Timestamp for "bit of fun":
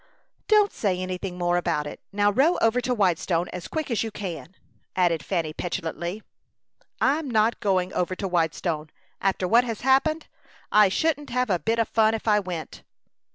11.59-12.15